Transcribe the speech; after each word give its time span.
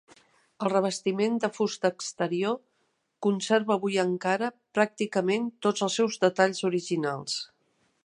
El 0.67 0.71
revestiment 0.71 1.35
de 1.43 1.49
fusta 1.57 1.91
exterior 1.97 2.57
conserva 3.27 3.77
avui 3.77 4.01
encara 4.07 4.51
pràcticament 4.79 5.49
tots 5.67 5.89
els 5.89 6.01
seus 6.03 6.23
detalls 6.29 6.67
originals. 6.73 7.43